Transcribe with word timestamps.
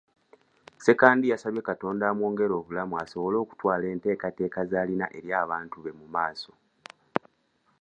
Ssekandi 0.77 1.25
yasabye 1.31 1.61
Katonda 1.69 2.03
amwongere 2.07 2.53
obulamu 2.55 2.93
asobole 3.03 3.35
okutwala 3.39 3.85
enteekateeka 3.93 4.59
z'alina 4.69 5.05
eri 5.17 5.29
abantu 5.43 5.75
be 5.83 5.91
mu 5.99 6.05
maaso. 6.15 6.51